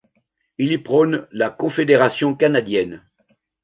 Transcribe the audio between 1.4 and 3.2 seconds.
Confédération canadienne.